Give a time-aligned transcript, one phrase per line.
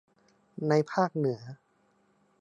[0.67, 1.39] ในภาคเหนือ